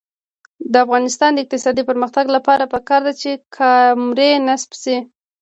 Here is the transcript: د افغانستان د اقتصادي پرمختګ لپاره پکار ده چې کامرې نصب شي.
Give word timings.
د 0.71 0.73
افغانستان 0.85 1.29
د 1.33 1.37
اقتصادي 1.43 1.83
پرمختګ 1.89 2.25
لپاره 2.35 2.71
پکار 2.73 3.01
ده 3.07 3.13
چې 3.21 3.31
کامرې 3.55 4.31
نصب 4.47 4.71
شي. 4.81 4.97